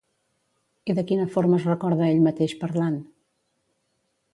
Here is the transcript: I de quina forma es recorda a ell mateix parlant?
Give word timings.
I 0.93 0.95
de 1.01 1.03
quina 1.11 1.27
forma 1.37 1.59
es 1.61 1.69
recorda 1.69 2.05
a 2.07 2.09
ell 2.15 2.25
mateix 2.31 2.59
parlant? 2.67 3.01